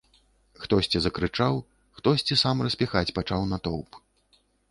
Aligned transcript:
Хтосьці 0.61 1.01
закрычаў, 1.05 1.59
хтосьці 1.99 2.39
сам 2.45 2.65
распіхаць 2.69 3.13
пачаў 3.21 3.41
натоўп. 3.55 4.01